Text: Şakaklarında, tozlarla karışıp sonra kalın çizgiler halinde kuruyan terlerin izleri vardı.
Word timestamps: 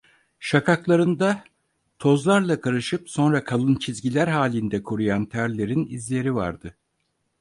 Şakaklarında, 0.39 1.43
tozlarla 1.99 2.61
karışıp 2.61 3.09
sonra 3.09 3.43
kalın 3.43 3.75
çizgiler 3.75 4.27
halinde 4.27 4.83
kuruyan 4.83 5.25
terlerin 5.25 5.85
izleri 5.89 6.35
vardı. 6.35 6.77